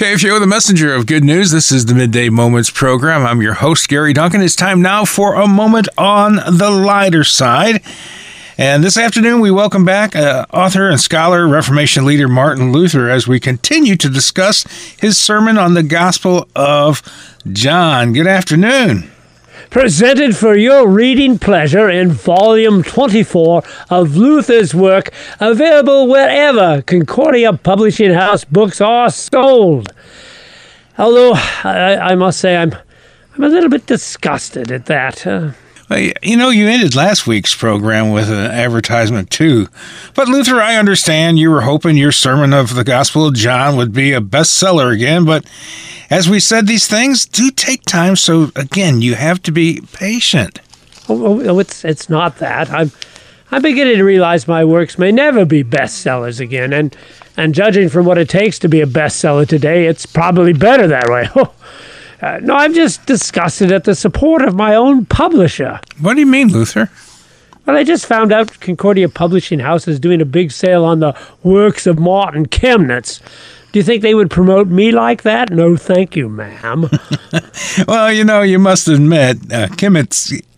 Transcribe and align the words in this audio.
KFUO, 0.00 0.40
the 0.40 0.46
messenger 0.46 0.94
of 0.94 1.04
good 1.04 1.24
news. 1.24 1.50
This 1.50 1.70
is 1.70 1.84
the 1.84 1.94
Midday 1.94 2.30
Moments 2.30 2.70
program. 2.70 3.26
I'm 3.26 3.42
your 3.42 3.52
host, 3.52 3.86
Gary 3.86 4.14
Duncan. 4.14 4.40
It's 4.40 4.56
time 4.56 4.80
now 4.80 5.04
for 5.04 5.34
a 5.34 5.46
moment 5.46 5.90
on 5.98 6.36
the 6.36 6.70
lighter 6.70 7.22
side. 7.22 7.82
And 8.56 8.82
this 8.82 8.96
afternoon, 8.96 9.40
we 9.40 9.50
welcome 9.50 9.84
back 9.84 10.16
uh, 10.16 10.46
author 10.54 10.88
and 10.88 10.98
scholar, 10.98 11.46
Reformation 11.46 12.06
leader 12.06 12.28
Martin 12.28 12.72
Luther, 12.72 13.10
as 13.10 13.28
we 13.28 13.38
continue 13.38 13.94
to 13.96 14.08
discuss 14.08 14.62
his 14.98 15.18
sermon 15.18 15.58
on 15.58 15.74
the 15.74 15.82
Gospel 15.82 16.48
of 16.56 17.02
John. 17.52 18.14
Good 18.14 18.26
afternoon 18.26 19.10
presented 19.70 20.36
for 20.36 20.56
your 20.56 20.88
reading 20.88 21.38
pleasure 21.38 21.88
in 21.88 22.10
volume 22.10 22.82
24 22.82 23.62
of 23.88 24.16
Luther's 24.16 24.74
work, 24.74 25.10
available 25.38 26.08
wherever 26.08 26.82
Concordia 26.82 27.52
Publishing 27.52 28.12
House 28.12 28.44
books 28.44 28.80
are 28.80 29.10
sold. 29.10 29.92
Although 30.98 31.34
I, 31.64 31.96
I 31.96 32.14
must 32.16 32.40
say 32.40 32.56
I'm 32.56 32.74
I'm 33.34 33.44
a 33.44 33.48
little 33.48 33.70
bit 33.70 33.86
disgusted 33.86 34.72
at 34.72 34.86
that. 34.86 35.26
Uh, 35.26 35.52
Uh, 35.90 36.12
you 36.22 36.36
know, 36.36 36.50
you 36.50 36.68
ended 36.68 36.94
last 36.94 37.26
week's 37.26 37.54
program 37.54 38.12
with 38.12 38.30
an 38.30 38.36
advertisement 38.36 39.28
too. 39.30 39.66
But 40.14 40.28
Luther, 40.28 40.60
I 40.60 40.76
understand 40.76 41.38
you 41.38 41.50
were 41.50 41.62
hoping 41.62 41.96
your 41.96 42.12
sermon 42.12 42.52
of 42.52 42.74
the 42.74 42.84
Gospel 42.84 43.26
of 43.26 43.34
John 43.34 43.76
would 43.76 43.92
be 43.92 44.12
a 44.12 44.20
bestseller 44.20 44.94
again, 44.94 45.24
but 45.24 45.44
as 46.08 46.28
we 46.28 46.40
said, 46.40 46.66
these 46.66 46.86
things 46.86 47.26
do 47.26 47.50
take 47.50 47.82
time. 47.82 48.16
So 48.16 48.50
again, 48.54 49.02
you 49.02 49.14
have 49.14 49.42
to 49.42 49.52
be 49.52 49.80
patient. 49.92 50.60
Oh, 51.08 51.26
oh, 51.26 51.48
oh 51.48 51.58
it's 51.58 51.84
it's 51.84 52.08
not 52.08 52.38
that. 52.38 52.70
I'm 52.70 52.92
I'm 53.50 53.62
beginning 53.62 53.96
to 53.96 54.04
realize 54.04 54.46
my 54.46 54.64
works 54.64 54.96
may 54.96 55.10
never 55.10 55.44
be 55.44 55.64
bestsellers 55.64 56.40
again, 56.40 56.72
and 56.72 56.96
and 57.36 57.54
judging 57.54 57.88
from 57.88 58.06
what 58.06 58.18
it 58.18 58.28
takes 58.28 58.58
to 58.60 58.68
be 58.68 58.80
a 58.80 58.86
bestseller 58.86 59.46
today, 59.46 59.86
it's 59.86 60.06
probably 60.06 60.52
better 60.52 60.86
that 60.86 61.08
way. 61.08 61.28
Oh, 61.36 61.52
Uh, 62.22 62.38
no, 62.42 62.54
I'm 62.54 62.74
just 62.74 63.06
disgusted 63.06 63.72
at 63.72 63.84
the 63.84 63.94
support 63.94 64.42
of 64.42 64.54
my 64.54 64.74
own 64.74 65.06
publisher. 65.06 65.80
What 66.00 66.14
do 66.14 66.20
you 66.20 66.26
mean, 66.26 66.48
Luther? 66.48 66.90
Well, 67.66 67.76
I 67.76 67.84
just 67.84 68.06
found 68.06 68.32
out 68.32 68.58
Concordia 68.60 69.08
Publishing 69.08 69.58
House 69.58 69.86
is 69.86 70.00
doing 70.00 70.20
a 70.20 70.24
big 70.24 70.50
sale 70.50 70.84
on 70.84 71.00
the 71.00 71.18
works 71.42 71.86
of 71.86 71.98
Martin 71.98 72.46
Chemnitz. 72.46 73.20
Do 73.72 73.78
you 73.78 73.84
think 73.84 74.02
they 74.02 74.14
would 74.14 74.30
promote 74.30 74.66
me 74.66 74.90
like 74.90 75.22
that? 75.22 75.50
No, 75.50 75.76
thank 75.76 76.16
you, 76.16 76.28
ma'am. 76.28 76.90
well, 77.88 78.12
you 78.12 78.24
know, 78.24 78.42
you 78.42 78.58
must 78.58 78.88
admit, 78.88 79.36
uh, 79.52 79.68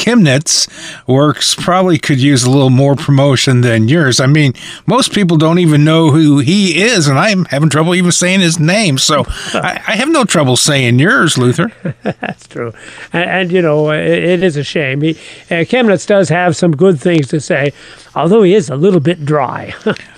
Chemnitz 0.02 0.68
works 1.06 1.54
probably 1.54 1.98
could 1.98 2.20
use 2.20 2.42
a 2.42 2.50
little 2.50 2.70
more 2.70 2.96
promotion 2.96 3.60
than 3.60 3.86
yours. 3.88 4.18
I 4.18 4.26
mean, 4.26 4.54
most 4.86 5.12
people 5.12 5.36
don't 5.36 5.58
even 5.58 5.84
know 5.84 6.10
who 6.10 6.38
he 6.38 6.82
is, 6.82 7.06
and 7.06 7.18
I'm 7.18 7.44
having 7.46 7.68
trouble 7.68 7.94
even 7.94 8.12
saying 8.12 8.40
his 8.40 8.58
name. 8.58 8.96
So 8.96 9.24
I, 9.54 9.80
I, 9.86 9.96
have 9.96 10.08
no 10.08 10.24
trouble 10.24 10.56
saying 10.56 10.98
yours, 10.98 11.36
Luther. 11.36 11.70
That's 12.02 12.48
true. 12.48 12.72
And, 13.12 13.30
and, 13.30 13.52
you 13.52 13.60
know, 13.62 13.90
it, 13.90 14.06
it 14.06 14.42
is 14.42 14.56
a 14.56 14.64
shame. 14.64 15.02
He, 15.02 15.10
uh, 15.50 15.64
Chemnitz 15.64 16.06
does 16.06 16.30
have 16.30 16.56
some 16.56 16.74
good 16.74 16.98
things 16.98 17.28
to 17.28 17.40
say, 17.40 17.72
although 18.16 18.42
he 18.42 18.54
is 18.54 18.70
a 18.70 18.76
little 18.76 19.00
bit 19.00 19.24
dry. 19.24 19.74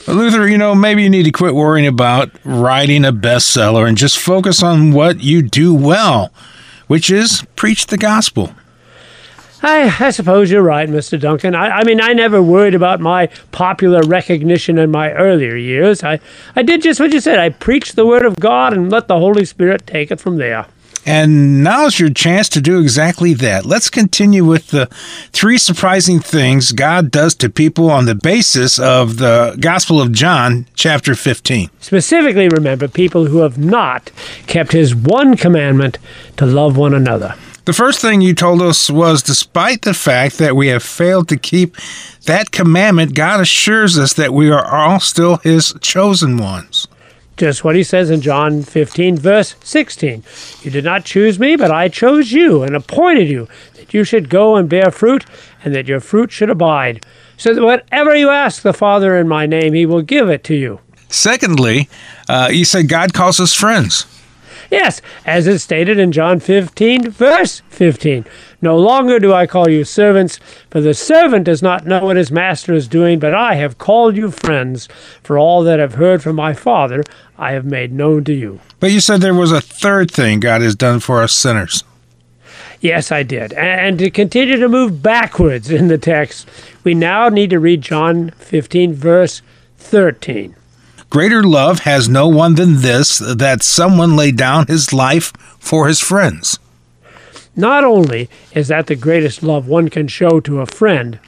Luther, 0.06 0.46
you 0.46 0.58
know, 0.58 0.74
maybe 0.74 1.02
you 1.02 1.10
need 1.10 1.24
to 1.24 1.32
quit 1.32 1.54
worrying 1.54 1.86
about 1.86 2.30
writing 2.44 3.04
a 3.04 3.12
bestseller 3.12 3.88
and 3.88 3.96
just 3.96 4.18
focus 4.18 4.62
on 4.62 4.92
what 4.92 5.22
you 5.22 5.40
do 5.42 5.74
well, 5.74 6.30
which 6.88 7.10
is 7.10 7.44
preach 7.56 7.86
the 7.86 7.96
gospel. 7.96 8.54
I, 9.62 9.96
I 9.98 10.10
suppose 10.10 10.50
you're 10.50 10.62
right, 10.62 10.88
Mr. 10.90 11.18
Duncan. 11.18 11.54
I, 11.54 11.78
I 11.78 11.84
mean, 11.84 11.98
I 11.98 12.12
never 12.12 12.42
worried 12.42 12.74
about 12.74 13.00
my 13.00 13.28
popular 13.50 14.02
recognition 14.02 14.76
in 14.76 14.90
my 14.90 15.10
earlier 15.12 15.56
years. 15.56 16.04
I, 16.04 16.20
I 16.54 16.62
did 16.62 16.82
just 16.82 17.00
what 17.00 17.12
you 17.12 17.20
said. 17.20 17.38
I 17.38 17.48
preached 17.48 17.96
the 17.96 18.04
Word 18.04 18.26
of 18.26 18.36
God 18.36 18.74
and 18.74 18.92
let 18.92 19.08
the 19.08 19.18
Holy 19.18 19.46
Spirit 19.46 19.86
take 19.86 20.10
it 20.10 20.20
from 20.20 20.36
there. 20.36 20.66
And 21.06 21.62
now's 21.62 21.98
your 22.00 22.10
chance 22.10 22.48
to 22.50 22.60
do 22.60 22.80
exactly 22.80 23.34
that. 23.34 23.66
Let's 23.66 23.90
continue 23.90 24.44
with 24.44 24.68
the 24.68 24.86
three 25.32 25.58
surprising 25.58 26.20
things 26.20 26.72
God 26.72 27.10
does 27.10 27.34
to 27.36 27.50
people 27.50 27.90
on 27.90 28.06
the 28.06 28.14
basis 28.14 28.78
of 28.78 29.18
the 29.18 29.56
Gospel 29.60 30.00
of 30.00 30.12
John, 30.12 30.66
chapter 30.74 31.14
15. 31.14 31.70
Specifically, 31.80 32.48
remember 32.48 32.88
people 32.88 33.26
who 33.26 33.38
have 33.38 33.58
not 33.58 34.10
kept 34.46 34.72
his 34.72 34.94
one 34.94 35.36
commandment 35.36 35.98
to 36.38 36.46
love 36.46 36.76
one 36.76 36.94
another. 36.94 37.34
The 37.66 37.72
first 37.72 38.00
thing 38.00 38.20
you 38.20 38.34
told 38.34 38.60
us 38.60 38.90
was 38.90 39.22
despite 39.22 39.82
the 39.82 39.94
fact 39.94 40.36
that 40.36 40.54
we 40.54 40.68
have 40.68 40.82
failed 40.82 41.28
to 41.28 41.38
keep 41.38 41.76
that 42.26 42.50
commandment, 42.50 43.14
God 43.14 43.40
assures 43.40 43.98
us 43.98 44.12
that 44.14 44.34
we 44.34 44.50
are 44.50 44.66
all 44.66 45.00
still 45.00 45.38
his 45.38 45.74
chosen 45.80 46.36
ones. 46.36 46.88
Just 47.36 47.64
what 47.64 47.74
he 47.74 47.82
says 47.82 48.10
in 48.10 48.20
John 48.20 48.62
15, 48.62 49.16
verse 49.16 49.56
16. 49.64 50.22
You 50.62 50.70
did 50.70 50.84
not 50.84 51.04
choose 51.04 51.38
me, 51.38 51.56
but 51.56 51.70
I 51.70 51.88
chose 51.88 52.30
you 52.30 52.62
and 52.62 52.76
appointed 52.76 53.28
you 53.28 53.48
that 53.74 53.92
you 53.92 54.04
should 54.04 54.28
go 54.28 54.54
and 54.56 54.68
bear 54.68 54.90
fruit, 54.90 55.24
and 55.64 55.74
that 55.74 55.88
your 55.88 56.00
fruit 56.00 56.30
should 56.30 56.50
abide, 56.50 57.04
so 57.36 57.52
that 57.52 57.62
whatever 57.62 58.14
you 58.14 58.30
ask 58.30 58.62
the 58.62 58.72
Father 58.72 59.16
in 59.16 59.26
my 59.26 59.46
name, 59.46 59.74
he 59.74 59.84
will 59.84 60.02
give 60.02 60.28
it 60.28 60.44
to 60.44 60.54
you. 60.54 60.80
Secondly, 61.08 61.88
uh, 62.28 62.50
you 62.52 62.64
said 62.64 62.88
God 62.88 63.12
calls 63.12 63.40
us 63.40 63.54
friends. 63.54 64.06
Yes, 64.70 65.00
as 65.26 65.46
is 65.46 65.62
stated 65.62 65.98
in 65.98 66.12
John 66.12 66.40
15, 66.40 67.10
verse 67.10 67.62
15. 67.68 68.24
No 68.64 68.78
longer 68.78 69.18
do 69.20 69.34
I 69.34 69.46
call 69.46 69.68
you 69.68 69.84
servants, 69.84 70.38
for 70.70 70.80
the 70.80 70.94
servant 70.94 71.44
does 71.44 71.60
not 71.60 71.86
know 71.86 72.06
what 72.06 72.16
his 72.16 72.30
master 72.30 72.72
is 72.72 72.88
doing, 72.88 73.18
but 73.18 73.34
I 73.34 73.56
have 73.56 73.76
called 73.76 74.16
you 74.16 74.30
friends, 74.30 74.88
for 75.22 75.36
all 75.36 75.62
that 75.64 75.78
I've 75.78 75.96
heard 75.96 76.22
from 76.22 76.36
my 76.36 76.54
Father 76.54 77.04
I 77.36 77.52
have 77.52 77.66
made 77.66 77.92
known 77.92 78.24
to 78.24 78.32
you. 78.32 78.60
But 78.80 78.90
you 78.90 79.00
said 79.00 79.20
there 79.20 79.34
was 79.34 79.52
a 79.52 79.60
third 79.60 80.10
thing 80.10 80.40
God 80.40 80.62
has 80.62 80.74
done 80.74 81.00
for 81.00 81.22
us 81.22 81.34
sinners. 81.34 81.84
Yes, 82.80 83.12
I 83.12 83.22
did. 83.22 83.52
And 83.52 83.98
to 83.98 84.08
continue 84.08 84.56
to 84.56 84.68
move 84.70 85.02
backwards 85.02 85.70
in 85.70 85.88
the 85.88 85.98
text, 85.98 86.48
we 86.84 86.94
now 86.94 87.28
need 87.28 87.50
to 87.50 87.60
read 87.60 87.82
John 87.82 88.30
15, 88.30 88.94
verse 88.94 89.42
13. 89.76 90.56
Greater 91.10 91.42
love 91.42 91.80
has 91.80 92.08
no 92.08 92.28
one 92.28 92.54
than 92.54 92.80
this, 92.80 93.18
that 93.18 93.62
someone 93.62 94.16
lay 94.16 94.32
down 94.32 94.68
his 94.68 94.90
life 94.90 95.34
for 95.58 95.86
his 95.86 96.00
friends. 96.00 96.58
Not 97.56 97.84
only 97.84 98.28
is 98.52 98.68
that 98.68 98.86
the 98.86 98.96
greatest 98.96 99.42
love 99.42 99.68
one 99.68 99.88
can 99.88 100.08
show 100.08 100.40
to 100.40 100.60
a 100.60 100.66
friend, 100.66 101.18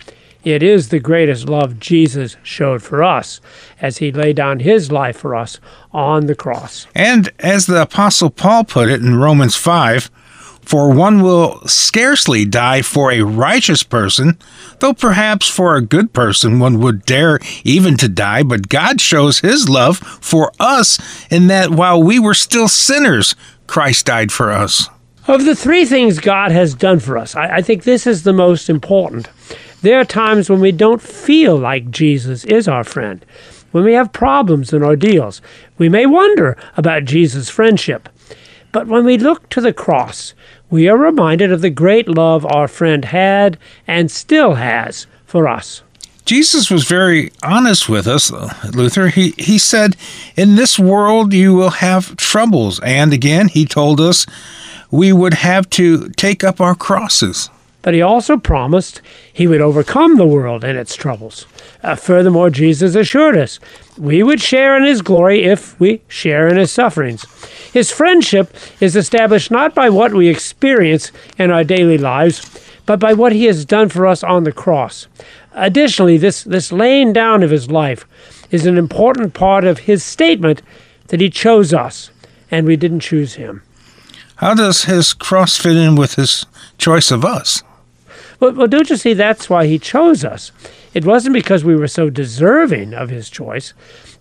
it 0.44 0.62
is 0.62 0.88
the 0.88 1.00
greatest 1.00 1.48
love 1.48 1.80
Jesus 1.80 2.36
showed 2.42 2.82
for 2.82 3.02
us 3.02 3.40
as 3.80 3.98
he 3.98 4.12
laid 4.12 4.36
down 4.36 4.60
his 4.60 4.92
life 4.92 5.16
for 5.16 5.34
us 5.34 5.58
on 5.92 6.26
the 6.26 6.36
cross. 6.36 6.86
And 6.94 7.32
as 7.40 7.66
the 7.66 7.82
Apostle 7.82 8.30
Paul 8.30 8.64
put 8.64 8.88
it 8.88 9.02
in 9.02 9.16
Romans 9.16 9.56
5, 9.56 10.10
for 10.62 10.92
one 10.92 11.22
will 11.22 11.60
scarcely 11.66 12.44
die 12.44 12.82
for 12.82 13.12
a 13.12 13.22
righteous 13.22 13.84
person, 13.84 14.36
though 14.80 14.94
perhaps 14.94 15.48
for 15.48 15.74
a 15.76 15.82
good 15.82 16.12
person 16.12 16.58
one 16.58 16.80
would 16.80 17.04
dare 17.04 17.38
even 17.62 17.96
to 17.96 18.08
die. 18.08 18.42
But 18.42 18.68
God 18.68 19.00
shows 19.00 19.40
his 19.40 19.68
love 19.68 19.98
for 19.98 20.52
us 20.58 20.98
in 21.30 21.46
that 21.46 21.70
while 21.70 22.02
we 22.02 22.18
were 22.18 22.34
still 22.34 22.68
sinners, 22.68 23.36
Christ 23.66 24.06
died 24.06 24.32
for 24.32 24.50
us. 24.50 24.88
Of 25.28 25.44
the 25.44 25.56
three 25.56 25.84
things 25.84 26.20
God 26.20 26.52
has 26.52 26.72
done 26.72 27.00
for 27.00 27.18
us, 27.18 27.34
I, 27.34 27.56
I 27.56 27.62
think 27.62 27.82
this 27.82 28.06
is 28.06 28.22
the 28.22 28.32
most 28.32 28.70
important. 28.70 29.28
There 29.82 29.98
are 29.98 30.04
times 30.04 30.48
when 30.48 30.60
we 30.60 30.70
don't 30.70 31.02
feel 31.02 31.56
like 31.56 31.90
Jesus 31.90 32.44
is 32.44 32.68
our 32.68 32.84
friend, 32.84 33.26
when 33.72 33.82
we 33.82 33.94
have 33.94 34.12
problems 34.12 34.72
and 34.72 34.84
ordeals. 34.84 35.42
We 35.78 35.88
may 35.88 36.06
wonder 36.06 36.56
about 36.76 37.06
Jesus' 37.06 37.50
friendship. 37.50 38.08
But 38.70 38.86
when 38.86 39.04
we 39.04 39.18
look 39.18 39.48
to 39.50 39.60
the 39.60 39.72
cross, 39.72 40.32
we 40.70 40.88
are 40.88 40.96
reminded 40.96 41.50
of 41.50 41.60
the 41.60 41.70
great 41.70 42.08
love 42.08 42.46
our 42.46 42.68
friend 42.68 43.04
had 43.06 43.58
and 43.86 44.10
still 44.10 44.54
has 44.54 45.08
for 45.24 45.48
us. 45.48 45.82
Jesus 46.24 46.70
was 46.70 46.84
very 46.84 47.32
honest 47.42 47.88
with 47.88 48.06
us, 48.06 48.30
Luther. 48.74 49.08
He, 49.08 49.34
he 49.38 49.58
said, 49.58 49.96
In 50.36 50.56
this 50.56 50.78
world 50.78 51.32
you 51.32 51.54
will 51.54 51.70
have 51.70 52.16
troubles. 52.16 52.78
And 52.80 53.12
again, 53.12 53.48
he 53.48 53.64
told 53.64 54.00
us 54.00 54.26
we 54.90 55.12
would 55.12 55.34
have 55.34 55.68
to 55.70 56.08
take 56.10 56.44
up 56.44 56.60
our 56.60 56.74
crosses. 56.74 57.50
But 57.82 57.94
he 57.94 58.02
also 58.02 58.36
promised 58.36 59.00
he 59.32 59.46
would 59.46 59.60
overcome 59.60 60.16
the 60.16 60.26
world 60.26 60.64
and 60.64 60.76
its 60.76 60.96
troubles. 60.96 61.46
Uh, 61.84 61.94
furthermore, 61.94 62.50
Jesus 62.50 62.96
assured 62.96 63.38
us 63.38 63.60
we 63.96 64.24
would 64.24 64.40
share 64.40 64.76
in 64.76 64.82
his 64.82 65.02
glory 65.02 65.44
if 65.44 65.78
we 65.78 66.02
share 66.08 66.48
in 66.48 66.56
his 66.56 66.72
sufferings. 66.72 67.24
His 67.72 67.92
friendship 67.92 68.52
is 68.80 68.96
established 68.96 69.52
not 69.52 69.74
by 69.74 69.88
what 69.88 70.14
we 70.14 70.26
experience 70.26 71.12
in 71.38 71.52
our 71.52 71.62
daily 71.62 71.96
lives, 71.96 72.42
but 72.86 72.98
by 72.98 73.12
what 73.12 73.32
he 73.32 73.44
has 73.44 73.64
done 73.64 73.88
for 73.88 74.06
us 74.06 74.24
on 74.24 74.44
the 74.44 74.52
cross. 74.52 75.06
Additionally, 75.52 76.16
this, 76.16 76.42
this 76.42 76.72
laying 76.72 77.12
down 77.12 77.42
of 77.42 77.50
his 77.50 77.70
life 77.70 78.04
is 78.50 78.66
an 78.66 78.78
important 78.78 79.32
part 79.32 79.64
of 79.64 79.80
his 79.80 80.02
statement 80.02 80.60
that 81.08 81.20
he 81.20 81.30
chose 81.30 81.72
us 81.72 82.10
and 82.50 82.66
we 82.66 82.76
didn't 82.76 83.00
choose 83.00 83.34
him. 83.34 83.62
How 84.36 84.54
does 84.54 84.84
his 84.84 85.12
cross 85.12 85.56
fit 85.56 85.76
in 85.76 85.96
with 85.96 86.14
his 86.14 86.46
choice 86.78 87.10
of 87.10 87.24
us? 87.24 87.62
Well, 88.38 88.52
well, 88.52 88.66
don't 88.66 88.90
you 88.90 88.96
see 88.96 89.14
that's 89.14 89.48
why 89.48 89.66
he 89.66 89.78
chose 89.78 90.24
us? 90.24 90.52
It 90.92 91.04
wasn't 91.04 91.34
because 91.34 91.64
we 91.64 91.76
were 91.76 91.88
so 91.88 92.10
deserving 92.10 92.94
of 92.94 93.08
his 93.08 93.30
choice, 93.30 93.72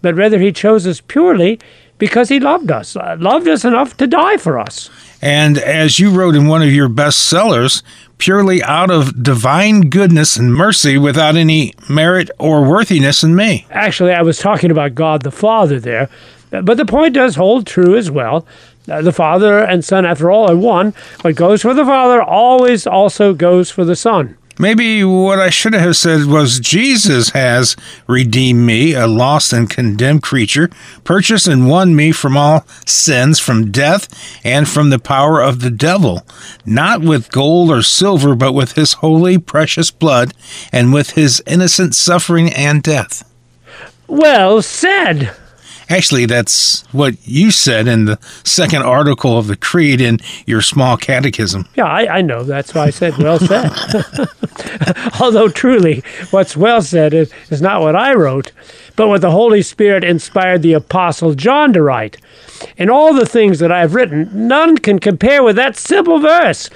but 0.01 0.15
rather 0.15 0.39
he 0.39 0.51
chose 0.51 0.87
us 0.87 1.01
purely 1.01 1.59
because 1.97 2.29
he 2.29 2.39
loved 2.39 2.71
us, 2.71 2.95
uh, 2.95 3.15
loved 3.19 3.47
us 3.47 3.63
enough 3.65 3.95
to 3.97 4.07
die 4.07 4.37
for 4.37 4.59
us. 4.59 4.89
And 5.21 5.57
as 5.57 5.99
you 5.99 6.11
wrote 6.11 6.35
in 6.35 6.47
one 6.47 6.61
of 6.61 6.71
your 6.71 6.89
bestsellers, 6.89 7.81
purely 8.17 8.63
out 8.63 8.91
of 8.91 9.23
divine 9.23 9.89
goodness 9.89 10.37
and 10.37 10.53
mercy 10.53 10.97
without 10.97 11.35
any 11.35 11.73
merit 11.89 12.29
or 12.37 12.63
worthiness 12.63 13.23
in 13.23 13.35
me. 13.35 13.65
Actually, 13.69 14.13
I 14.13 14.21
was 14.21 14.39
talking 14.39 14.71
about 14.71 14.95
God 14.95 15.23
the 15.23 15.31
Father 15.31 15.79
there, 15.79 16.09
but 16.51 16.77
the 16.77 16.85
point 16.85 17.13
does 17.13 17.35
hold 17.35 17.67
true 17.67 17.95
as 17.97 18.09
well. 18.09 18.45
Uh, 18.89 19.01
the 19.01 19.11
Father 19.11 19.59
and 19.59 19.83
Son, 19.83 20.05
after 20.05 20.29
all, 20.29 20.49
are 20.49 20.55
one. 20.55 20.93
What 21.21 21.35
goes 21.35 21.61
for 21.61 21.73
the 21.73 21.85
Father 21.85 22.21
always 22.21 22.85
also 22.85 23.33
goes 23.33 23.71
for 23.71 23.83
the 23.83 23.95
Son. 23.95 24.37
Maybe 24.57 25.03
what 25.03 25.37
I 25.37 25.49
should 25.49 25.73
have 25.73 25.97
said 25.97 26.27
was 26.27 26.61
Jesus 26.61 27.31
has 27.31 27.75
redeemed 28.07 28.65
me, 28.65 28.93
a 28.93 29.05
lost 29.05 29.51
and 29.51 29.69
condemned 29.69 30.23
creature, 30.23 30.69
purchased 31.03 31.45
and 31.45 31.67
won 31.67 31.93
me 31.93 32.13
from 32.13 32.37
all 32.37 32.65
sins, 32.85 33.37
from 33.37 33.69
death, 33.69 34.07
and 34.45 34.69
from 34.69 34.91
the 34.91 34.99
power 34.99 35.41
of 35.41 35.59
the 35.59 35.71
devil, 35.71 36.25
not 36.65 37.01
with 37.01 37.31
gold 37.31 37.69
or 37.69 37.81
silver, 37.81 38.33
but 38.33 38.53
with 38.53 38.73
his 38.73 38.93
holy, 38.93 39.37
precious 39.37 39.91
blood, 39.91 40.33
and 40.71 40.93
with 40.93 41.11
his 41.11 41.43
innocent 41.45 41.93
suffering 41.93 42.49
and 42.53 42.81
death. 42.81 43.29
Well 44.07 44.61
said. 44.61 45.35
Actually, 45.89 46.25
that's 46.25 46.81
what 46.91 47.15
you 47.27 47.51
said 47.51 47.87
in 47.87 48.05
the 48.05 48.17
second 48.43 48.81
article 48.81 49.37
of 49.37 49.47
the 49.47 49.55
Creed 49.55 50.01
in 50.01 50.19
your 50.45 50.61
small 50.61 50.97
catechism. 50.97 51.67
Yeah, 51.75 51.85
I, 51.85 52.17
I 52.17 52.21
know. 52.21 52.43
That's 52.43 52.73
why 52.73 52.85
I 52.85 52.89
said 52.89 53.17
well 53.17 53.39
said. 53.39 53.71
Although 55.21 55.49
truly, 55.49 56.03
what's 56.31 56.57
well 56.57 56.81
said 56.81 57.13
is, 57.13 57.31
is 57.49 57.61
not 57.61 57.81
what 57.81 57.95
I 57.95 58.13
wrote, 58.13 58.51
but 58.95 59.07
what 59.07 59.21
the 59.21 59.31
Holy 59.31 59.61
Spirit 59.61 60.03
inspired 60.03 60.63
the 60.63 60.73
Apostle 60.73 61.35
John 61.35 61.73
to 61.73 61.83
write. 61.83 62.17
In 62.77 62.89
all 62.89 63.13
the 63.13 63.25
things 63.25 63.59
that 63.59 63.71
I've 63.71 63.93
written, 63.95 64.47
none 64.47 64.77
can 64.77 64.99
compare 64.99 65.43
with 65.43 65.55
that 65.57 65.77
simple 65.77 66.19
verse. 66.19 66.69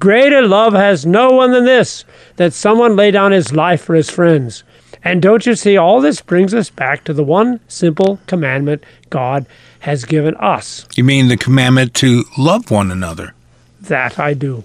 Greater 0.00 0.42
love 0.42 0.72
has 0.72 1.06
no 1.06 1.30
one 1.30 1.52
than 1.52 1.64
this, 1.64 2.04
that 2.36 2.52
someone 2.52 2.96
lay 2.96 3.10
down 3.10 3.32
his 3.32 3.52
life 3.52 3.82
for 3.82 3.94
his 3.94 4.10
friends. 4.10 4.64
And 5.04 5.20
don't 5.20 5.44
you 5.44 5.54
see, 5.54 5.76
all 5.76 6.00
this 6.00 6.22
brings 6.22 6.54
us 6.54 6.70
back 6.70 7.04
to 7.04 7.12
the 7.12 7.22
one 7.22 7.60
simple 7.68 8.18
commandment 8.26 8.82
God 9.10 9.44
has 9.80 10.06
given 10.06 10.34
us. 10.36 10.86
You 10.96 11.04
mean 11.04 11.28
the 11.28 11.36
commandment 11.36 11.92
to 11.94 12.24
love 12.38 12.70
one 12.70 12.90
another? 12.90 13.34
That 13.82 14.18
I 14.18 14.32
do. 14.32 14.64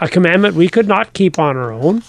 A 0.00 0.08
commandment 0.08 0.56
we 0.56 0.68
could 0.68 0.88
not 0.88 1.12
keep 1.12 1.38
on 1.38 1.56
our 1.56 1.70
own. 1.70 2.02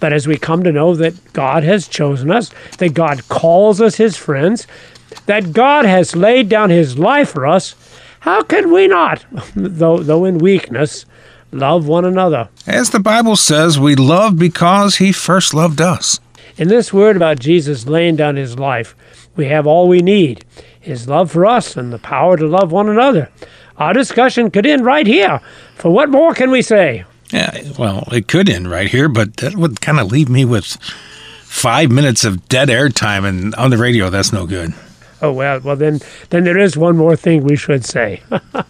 But 0.00 0.12
as 0.12 0.26
we 0.26 0.38
come 0.38 0.62
to 0.62 0.72
know 0.72 0.94
that 0.94 1.32
God 1.32 1.64
has 1.64 1.88
chosen 1.88 2.30
us, 2.30 2.50
that 2.78 2.94
God 2.94 3.28
calls 3.28 3.80
us 3.80 3.96
his 3.96 4.16
friends, 4.16 4.66
that 5.26 5.52
God 5.52 5.84
has 5.84 6.14
laid 6.14 6.48
down 6.48 6.70
his 6.70 6.98
life 6.98 7.30
for 7.30 7.46
us, 7.46 7.74
how 8.20 8.42
can 8.42 8.72
we 8.72 8.86
not, 8.86 9.24
though, 9.56 9.98
though 9.98 10.24
in 10.24 10.38
weakness, 10.38 11.04
love 11.50 11.86
one 11.86 12.04
another? 12.04 12.48
As 12.66 12.90
the 12.90 13.00
Bible 13.00 13.36
says, 13.36 13.78
we 13.78 13.96
love 13.96 14.38
because 14.38 14.96
he 14.96 15.12
first 15.12 15.52
loved 15.52 15.80
us. 15.80 16.20
In 16.58 16.66
this 16.66 16.92
word 16.92 17.14
about 17.14 17.38
Jesus 17.38 17.86
laying 17.86 18.16
down 18.16 18.34
his 18.34 18.58
life, 18.58 18.96
we 19.36 19.46
have 19.46 19.64
all 19.64 19.86
we 19.86 20.00
need 20.00 20.44
his 20.80 21.06
love 21.06 21.30
for 21.30 21.46
us 21.46 21.76
and 21.76 21.92
the 21.92 22.00
power 22.00 22.36
to 22.36 22.48
love 22.48 22.72
one 22.72 22.88
another. 22.88 23.30
Our 23.76 23.92
discussion 23.92 24.50
could 24.50 24.66
end 24.66 24.84
right 24.84 25.06
here. 25.06 25.40
For 25.76 25.92
what 25.92 26.10
more 26.10 26.34
can 26.34 26.50
we 26.50 26.62
say? 26.62 27.04
Yeah, 27.30 27.62
well, 27.78 28.08
it 28.10 28.26
could 28.26 28.48
end 28.48 28.68
right 28.68 28.90
here, 28.90 29.08
but 29.08 29.36
that 29.36 29.54
would 29.54 29.80
kind 29.80 30.00
of 30.00 30.10
leave 30.10 30.28
me 30.28 30.44
with 30.44 30.76
five 31.44 31.92
minutes 31.92 32.24
of 32.24 32.48
dead 32.48 32.70
air 32.70 32.88
time, 32.88 33.24
and 33.24 33.54
on 33.54 33.70
the 33.70 33.76
radio, 33.78 34.10
that's 34.10 34.32
no 34.32 34.44
good. 34.44 34.74
Oh 35.22 35.32
well, 35.32 35.60
well 35.60 35.76
then, 35.76 36.00
then 36.30 36.44
there 36.44 36.58
is 36.58 36.76
one 36.76 36.96
more 36.96 37.14
thing 37.14 37.44
we 37.44 37.56
should 37.56 37.84
say. 37.84 38.22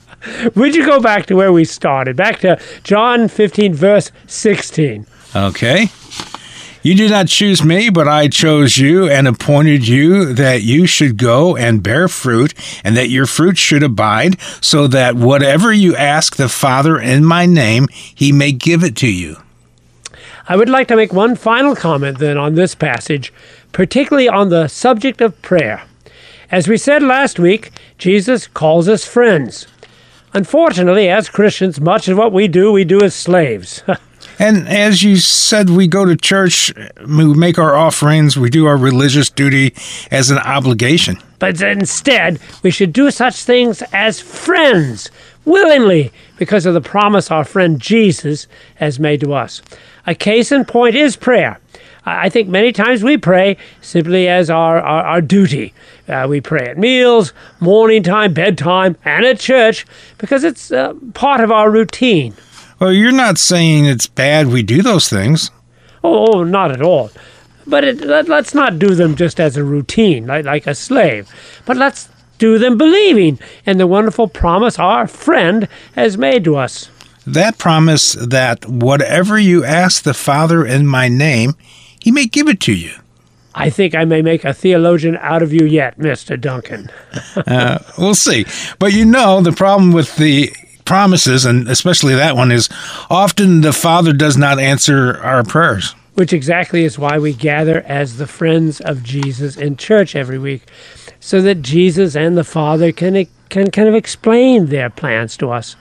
would 0.54 0.74
you 0.74 0.84
go 0.84 1.00
back 1.00 1.24
to 1.26 1.36
where 1.36 1.52
we 1.52 1.64
started, 1.64 2.16
back 2.16 2.40
to 2.40 2.60
John 2.82 3.28
15, 3.28 3.72
verse 3.72 4.10
16? 4.26 5.06
Okay. 5.36 5.88
You 6.88 6.94
did 6.94 7.10
not 7.10 7.28
choose 7.28 7.62
me, 7.62 7.90
but 7.90 8.08
I 8.08 8.28
chose 8.28 8.78
you 8.78 9.10
and 9.10 9.28
appointed 9.28 9.86
you 9.86 10.32
that 10.32 10.62
you 10.62 10.86
should 10.86 11.18
go 11.18 11.54
and 11.54 11.82
bear 11.82 12.08
fruit, 12.08 12.54
and 12.82 12.96
that 12.96 13.10
your 13.10 13.26
fruit 13.26 13.58
should 13.58 13.82
abide, 13.82 14.40
so 14.62 14.86
that 14.86 15.14
whatever 15.14 15.70
you 15.70 15.94
ask 15.94 16.36
the 16.36 16.48
Father 16.48 16.98
in 16.98 17.26
my 17.26 17.44
name, 17.44 17.88
he 17.92 18.32
may 18.32 18.52
give 18.52 18.82
it 18.82 18.96
to 18.96 19.06
you. 19.06 19.36
I 20.48 20.56
would 20.56 20.70
like 20.70 20.88
to 20.88 20.96
make 20.96 21.12
one 21.12 21.36
final 21.36 21.76
comment 21.76 22.20
then 22.20 22.38
on 22.38 22.54
this 22.54 22.74
passage, 22.74 23.34
particularly 23.72 24.26
on 24.26 24.48
the 24.48 24.66
subject 24.66 25.20
of 25.20 25.42
prayer. 25.42 25.82
As 26.50 26.68
we 26.68 26.78
said 26.78 27.02
last 27.02 27.38
week, 27.38 27.70
Jesus 27.98 28.46
calls 28.46 28.88
us 28.88 29.04
friends. 29.04 29.66
Unfortunately, 30.32 31.10
as 31.10 31.28
Christians, 31.28 31.82
much 31.82 32.08
of 32.08 32.16
what 32.16 32.32
we 32.32 32.48
do, 32.48 32.72
we 32.72 32.84
do 32.84 33.02
as 33.02 33.14
slaves. 33.14 33.82
And 34.38 34.68
as 34.68 35.02
you 35.02 35.16
said, 35.16 35.68
we 35.68 35.88
go 35.88 36.04
to 36.04 36.16
church, 36.16 36.72
we 37.04 37.34
make 37.34 37.58
our 37.58 37.74
offerings, 37.74 38.36
we 38.36 38.50
do 38.50 38.66
our 38.66 38.76
religious 38.76 39.30
duty 39.30 39.74
as 40.10 40.30
an 40.30 40.38
obligation. 40.38 41.18
But 41.40 41.60
instead, 41.60 42.38
we 42.62 42.70
should 42.70 42.92
do 42.92 43.10
such 43.10 43.42
things 43.42 43.82
as 43.92 44.20
friends, 44.20 45.10
willingly, 45.44 46.12
because 46.36 46.66
of 46.66 46.74
the 46.74 46.80
promise 46.80 47.30
our 47.30 47.44
friend 47.44 47.80
Jesus 47.80 48.46
has 48.76 49.00
made 49.00 49.20
to 49.22 49.32
us. 49.32 49.60
A 50.06 50.14
case 50.14 50.52
in 50.52 50.64
point 50.64 50.94
is 50.94 51.16
prayer. 51.16 51.58
I 52.06 52.28
think 52.28 52.48
many 52.48 52.72
times 52.72 53.02
we 53.02 53.18
pray 53.18 53.56
simply 53.80 54.28
as 54.28 54.48
our, 54.48 54.80
our, 54.80 55.02
our 55.04 55.20
duty. 55.20 55.74
Uh, 56.08 56.26
we 56.28 56.40
pray 56.40 56.68
at 56.68 56.78
meals, 56.78 57.32
morning 57.60 58.02
time, 58.02 58.32
bedtime, 58.32 58.96
and 59.04 59.26
at 59.26 59.40
church 59.40 59.84
because 60.16 60.44
it's 60.44 60.70
uh, 60.70 60.94
part 61.12 61.40
of 61.40 61.50
our 61.50 61.70
routine. 61.70 62.34
Well, 62.80 62.92
you're 62.92 63.12
not 63.12 63.38
saying 63.38 63.86
it's 63.86 64.06
bad 64.06 64.48
we 64.48 64.62
do 64.62 64.82
those 64.82 65.08
things. 65.08 65.50
Oh, 66.04 66.32
oh 66.32 66.44
not 66.44 66.70
at 66.70 66.82
all. 66.82 67.10
But 67.66 67.84
it, 67.84 68.00
let, 68.00 68.30
us 68.30 68.54
not 68.54 68.78
do 68.78 68.94
them 68.94 69.14
just 69.14 69.38
as 69.38 69.56
a 69.56 69.64
routine, 69.64 70.26
like, 70.26 70.44
like 70.44 70.66
a 70.66 70.74
slave. 70.74 71.28
But 71.66 71.76
let's 71.76 72.08
do 72.38 72.58
them 72.58 72.78
believing 72.78 73.38
in 73.66 73.78
the 73.78 73.86
wonderful 73.86 74.28
promise 74.28 74.78
our 74.78 75.06
friend 75.06 75.68
has 75.94 76.16
made 76.16 76.44
to 76.44 76.56
us. 76.56 76.88
That 77.26 77.58
promise 77.58 78.12
that 78.12 78.64
whatever 78.64 79.38
you 79.38 79.64
ask 79.64 80.02
the 80.02 80.14
Father 80.14 80.64
in 80.64 80.86
my 80.86 81.08
name, 81.08 81.56
he 82.00 82.10
may 82.10 82.26
give 82.26 82.48
it 82.48 82.60
to 82.60 82.72
you. 82.72 82.94
I 83.54 83.70
think 83.70 83.94
I 83.94 84.04
may 84.04 84.22
make 84.22 84.44
a 84.44 84.54
theologian 84.54 85.16
out 85.16 85.42
of 85.42 85.52
you 85.52 85.66
yet, 85.66 85.98
Mr. 85.98 86.40
Duncan. 86.40 86.90
uh, 87.36 87.80
we'll 87.98 88.14
see. 88.14 88.46
But 88.78 88.92
you 88.92 89.04
know, 89.04 89.42
the 89.42 89.52
problem 89.52 89.92
with 89.92 90.16
the 90.16 90.52
promises, 90.88 91.44
and 91.44 91.68
especially 91.68 92.14
that 92.14 92.34
one, 92.34 92.50
is 92.50 92.68
often 93.10 93.60
the 93.60 93.74
Father 93.74 94.14
does 94.14 94.38
not 94.38 94.58
answer 94.58 95.18
our 95.22 95.44
prayers. 95.44 95.94
Which 96.14 96.32
exactly 96.32 96.82
is 96.82 96.98
why 96.98 97.18
we 97.18 97.34
gather 97.34 97.82
as 97.82 98.16
the 98.16 98.26
friends 98.26 98.80
of 98.80 99.04
Jesus 99.04 99.56
in 99.56 99.76
church 99.76 100.16
every 100.16 100.38
week, 100.38 100.62
so 101.20 101.42
that 101.42 101.62
Jesus 101.62 102.16
and 102.16 102.36
the 102.36 102.42
Father 102.42 102.90
can 102.90 103.26
can 103.50 103.70
kind 103.70 103.88
of 103.88 103.94
explain 103.94 104.66
their 104.66 104.90
plans 104.90 105.36
to 105.38 105.50
us. 105.50 105.76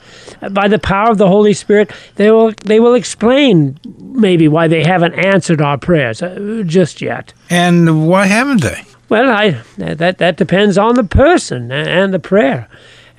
By 0.52 0.68
the 0.68 0.80
power 0.80 1.10
of 1.10 1.18
the 1.18 1.28
Holy 1.28 1.54
Spirit, 1.54 1.92
they 2.16 2.30
will 2.30 2.52
they 2.66 2.82
will 2.82 2.94
explain 2.94 3.80
maybe 4.00 4.50
why 4.50 4.68
they 4.68 4.84
haven't 4.84 5.14
answered 5.14 5.62
our 5.62 5.78
prayers 5.78 6.22
uh, 6.22 6.64
just 6.66 7.02
yet. 7.02 7.34
And 7.50 8.08
why 8.10 8.26
haven't 8.26 8.62
they? 8.62 8.84
Well, 9.10 9.30
I 9.32 9.62
that 9.78 10.18
that 10.18 10.36
depends 10.36 10.78
on 10.78 10.96
the 10.96 11.06
person 11.06 11.72
and 11.72 12.14
the 12.14 12.20
prayer 12.20 12.68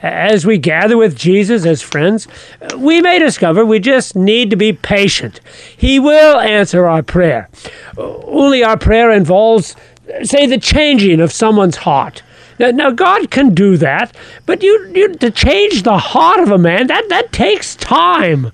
as 0.03 0.47
we 0.47 0.59
gather 0.59 0.97
with 0.97 1.17
Jesus 1.17 1.67
as 1.67 1.83
friends, 1.83 2.29
we 2.77 3.01
may 3.01 3.19
discover 3.19 3.65
we 3.65 3.81
just 3.81 4.15
need 4.15 4.51
to 4.51 4.57
be 4.57 4.73
patient. 4.73 5.41
He 5.77 5.99
will 5.99 6.39
answer 6.39 6.87
our 6.87 7.03
prayer. 7.03 7.49
Only 7.97 8.63
our 8.63 8.77
prayer 8.77 9.11
involves, 9.11 9.75
say, 10.23 10.47
the 10.47 10.59
changing 10.59 11.21
of 11.21 11.33
someone's 11.33 11.79
heart. 11.79 12.23
Now, 12.59 12.91
God 12.91 13.31
can 13.31 13.55
do 13.55 13.77
that, 13.77 14.17
but 14.45 14.63
you, 14.63 14.91
you 14.93 15.15
to 15.15 15.31
change 15.31 15.85
the 15.85 15.99
heart 15.99 16.41
of 16.41 16.51
a 16.51 16.59
man, 16.59 16.89
that, 16.89 17.09
that 17.09 17.33
takes 17.33 17.77
time. 17.77 18.51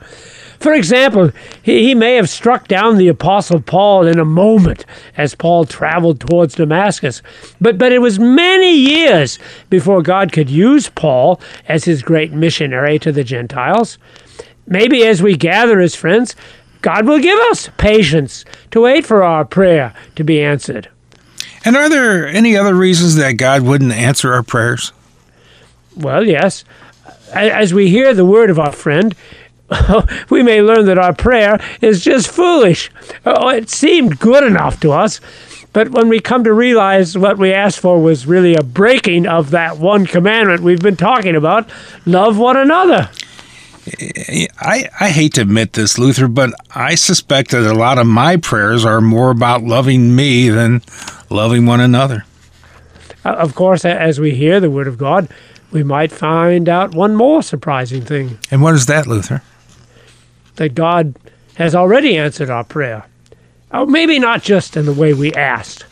For 0.64 0.72
example, 0.72 1.30
he, 1.62 1.82
he 1.82 1.94
may 1.94 2.14
have 2.14 2.30
struck 2.30 2.68
down 2.68 2.96
the 2.96 3.08
Apostle 3.08 3.60
Paul 3.60 4.06
in 4.06 4.18
a 4.18 4.24
moment 4.24 4.86
as 5.14 5.34
Paul 5.34 5.66
traveled 5.66 6.20
towards 6.20 6.54
Damascus, 6.54 7.20
but, 7.60 7.76
but 7.76 7.92
it 7.92 7.98
was 7.98 8.18
many 8.18 8.74
years 8.74 9.38
before 9.68 10.00
God 10.00 10.32
could 10.32 10.48
use 10.48 10.88
Paul 10.88 11.38
as 11.68 11.84
his 11.84 12.02
great 12.02 12.32
missionary 12.32 12.98
to 13.00 13.12
the 13.12 13.22
Gentiles. 13.24 13.98
Maybe 14.66 15.06
as 15.06 15.22
we 15.22 15.36
gather 15.36 15.80
as 15.80 15.94
friends, 15.94 16.34
God 16.80 17.06
will 17.06 17.18
give 17.18 17.38
us 17.50 17.68
patience 17.76 18.46
to 18.70 18.80
wait 18.80 19.04
for 19.04 19.22
our 19.22 19.44
prayer 19.44 19.92
to 20.16 20.24
be 20.24 20.42
answered. 20.42 20.88
And 21.66 21.76
are 21.76 21.90
there 21.90 22.26
any 22.26 22.56
other 22.56 22.74
reasons 22.74 23.16
that 23.16 23.32
God 23.32 23.60
wouldn't 23.60 23.92
answer 23.92 24.32
our 24.32 24.42
prayers? 24.42 24.92
Well, 25.94 26.26
yes. 26.26 26.64
As 27.34 27.74
we 27.74 27.90
hear 27.90 28.14
the 28.14 28.24
word 28.24 28.48
of 28.48 28.58
our 28.58 28.72
friend, 28.72 29.14
we 30.30 30.42
may 30.42 30.60
learn 30.62 30.86
that 30.86 30.98
our 30.98 31.14
prayer 31.14 31.58
is 31.80 32.04
just 32.04 32.28
foolish. 32.28 32.90
Oh, 33.24 33.48
it 33.48 33.70
seemed 33.70 34.18
good 34.18 34.44
enough 34.44 34.80
to 34.80 34.92
us, 34.92 35.20
But 35.72 35.88
when 35.90 36.08
we 36.08 36.20
come 36.20 36.44
to 36.44 36.52
realize 36.52 37.18
what 37.18 37.36
we 37.36 37.52
asked 37.52 37.80
for 37.80 38.00
was 38.00 38.26
really 38.26 38.54
a 38.54 38.62
breaking 38.62 39.26
of 39.26 39.50
that 39.50 39.76
one 39.78 40.06
commandment 40.06 40.62
we've 40.62 40.80
been 40.80 40.96
talking 40.96 41.34
about 41.34 41.68
love 42.06 42.38
one 42.38 42.56
another. 42.56 43.10
I, 44.60 44.88
I 45.00 45.10
hate 45.10 45.34
to 45.34 45.42
admit 45.42 45.72
this, 45.74 45.98
Luther, 45.98 46.28
but 46.28 46.54
I 46.74 46.94
suspect 46.94 47.50
that 47.50 47.68
a 47.70 47.74
lot 47.74 47.98
of 47.98 48.06
my 48.06 48.36
prayers 48.36 48.84
are 48.84 49.00
more 49.00 49.30
about 49.30 49.62
loving 49.64 50.14
me 50.14 50.48
than 50.48 50.80
loving 51.28 51.66
one 51.66 51.80
another. 51.80 52.24
Uh, 53.24 53.30
of 53.30 53.54
course, 53.54 53.84
as 53.84 54.20
we 54.20 54.34
hear 54.34 54.60
the 54.60 54.70
Word 54.70 54.86
of 54.86 54.96
God, 54.96 55.28
we 55.72 55.82
might 55.82 56.12
find 56.12 56.68
out 56.68 56.94
one 56.94 57.16
more 57.16 57.42
surprising 57.42 58.04
thing. 58.04 58.38
And 58.50 58.62
what 58.62 58.74
is 58.74 58.86
that, 58.86 59.06
Luther? 59.06 59.42
That 60.56 60.74
God 60.74 61.16
has 61.56 61.74
already 61.74 62.16
answered 62.16 62.50
our 62.50 62.64
prayer. 62.64 63.04
Oh, 63.72 63.86
maybe 63.86 64.18
not 64.18 64.42
just 64.42 64.76
in 64.76 64.86
the 64.86 64.92
way 64.92 65.12
we 65.12 65.32
asked, 65.32 65.84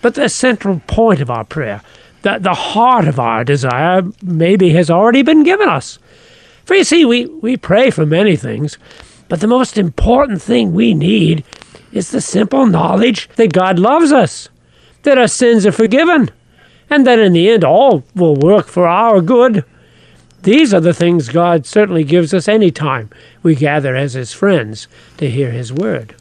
but 0.00 0.14
the 0.14 0.28
central 0.28 0.80
point 0.86 1.20
of 1.20 1.30
our 1.30 1.44
prayer, 1.44 1.82
the, 2.22 2.38
the 2.38 2.54
heart 2.54 3.06
of 3.06 3.18
our 3.18 3.44
desire, 3.44 4.02
maybe 4.22 4.70
has 4.70 4.90
already 4.90 5.22
been 5.22 5.42
given 5.42 5.68
us. 5.68 5.98
For 6.64 6.74
you 6.74 6.84
see, 6.84 7.04
we, 7.04 7.26
we 7.26 7.56
pray 7.56 7.90
for 7.90 8.06
many 8.06 8.36
things, 8.36 8.78
but 9.28 9.40
the 9.40 9.46
most 9.46 9.76
important 9.76 10.40
thing 10.40 10.72
we 10.72 10.94
need 10.94 11.44
is 11.92 12.10
the 12.10 12.20
simple 12.20 12.66
knowledge 12.66 13.28
that 13.36 13.52
God 13.52 13.78
loves 13.78 14.12
us, 14.12 14.48
that 15.02 15.18
our 15.18 15.28
sins 15.28 15.66
are 15.66 15.72
forgiven, 15.72 16.30
and 16.90 17.06
that 17.06 17.18
in 17.18 17.32
the 17.32 17.50
end 17.50 17.64
all 17.64 18.04
will 18.14 18.36
work 18.36 18.66
for 18.66 18.86
our 18.86 19.20
good. 19.20 19.64
These 20.46 20.72
are 20.72 20.80
the 20.80 20.94
things 20.94 21.28
God 21.28 21.66
certainly 21.66 22.04
gives 22.04 22.32
us 22.32 22.46
any 22.46 22.70
time 22.70 23.10
we 23.42 23.56
gather 23.56 23.96
as 23.96 24.12
His 24.12 24.32
friends 24.32 24.86
to 25.16 25.28
hear 25.28 25.50
His 25.50 25.72
word. 25.72 26.14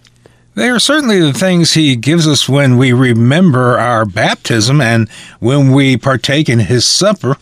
They 0.56 0.68
are 0.68 0.80
certainly 0.80 1.20
the 1.20 1.32
things 1.32 1.76
He 1.76 1.96
gives 1.96 2.28
us 2.28 2.50
when 2.50 2.80
we 2.80 2.92
remember 2.92 3.78
our 3.78 4.04
baptism 4.04 4.82
and 4.82 5.08
when 5.40 5.74
we 5.74 5.96
partake 5.96 6.50
in 6.50 6.58
His 6.58 6.88
supper. 6.88 7.38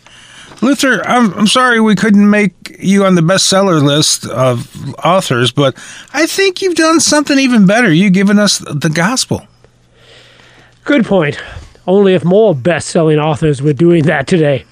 Luther, 0.62 1.02
I'm, 1.08 1.34
I'm 1.36 1.48
sorry 1.48 1.80
we 1.80 1.96
couldn't 1.96 2.30
make 2.30 2.76
you 2.80 3.06
on 3.06 3.16
the 3.16 3.22
bestseller 3.22 3.82
list 3.82 4.26
of 4.26 4.70
authors, 5.06 5.54
but 5.54 5.78
I 6.14 6.26
think 6.26 6.62
you've 6.62 6.76
done 6.76 7.00
something 7.00 7.40
even 7.40 7.66
better. 7.66 7.94
You've 7.94 8.12
given 8.12 8.38
us 8.38 8.58
the 8.58 8.92
gospel. 8.94 9.48
Good 10.84 11.06
point. 11.06 11.42
Only 11.88 12.14
if 12.14 12.26
more 12.26 12.54
best 12.54 12.90
selling 12.90 13.20
authors 13.20 13.62
were 13.62 13.72
doing 13.72 14.04
that 14.04 14.28
today. 14.28 14.66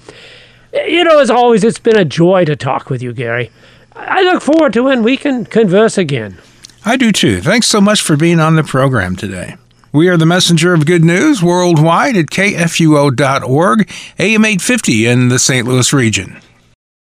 You 1.02 1.08
know, 1.08 1.18
as 1.18 1.30
always, 1.30 1.64
it's 1.64 1.80
been 1.80 1.98
a 1.98 2.04
joy 2.04 2.44
to 2.44 2.54
talk 2.54 2.88
with 2.88 3.02
you, 3.02 3.12
Gary. 3.12 3.50
I 3.96 4.22
look 4.22 4.40
forward 4.40 4.72
to 4.74 4.84
when 4.84 5.02
we 5.02 5.16
can 5.16 5.44
converse 5.44 5.98
again. 5.98 6.38
I 6.84 6.96
do 6.96 7.10
too. 7.10 7.40
Thanks 7.40 7.66
so 7.66 7.80
much 7.80 8.00
for 8.00 8.16
being 8.16 8.38
on 8.38 8.54
the 8.54 8.62
program 8.62 9.16
today. 9.16 9.56
We 9.90 10.06
are 10.06 10.16
the 10.16 10.26
messenger 10.26 10.72
of 10.72 10.86
good 10.86 11.04
news 11.04 11.42
worldwide 11.42 12.16
at 12.16 12.26
kfuo.org, 12.26 13.90
AM 14.20 14.44
850 14.44 15.06
in 15.08 15.26
the 15.26 15.40
St. 15.40 15.66
Louis 15.66 15.92
region. 15.92 16.40